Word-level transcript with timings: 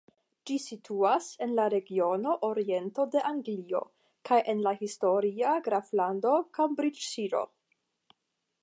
Ĝi 0.49 0.55
situas 0.61 1.27
en 1.45 1.51
la 1.59 1.65
regiono 1.73 2.33
"Oriento 2.47 3.05
de 3.17 3.23
Anglio" 3.33 3.83
kaj 4.31 4.41
en 4.55 4.65
la 4.69 4.75
historia 4.81 5.55
graflando 5.69 6.35
"Kambriĝŝiro". 6.59 7.47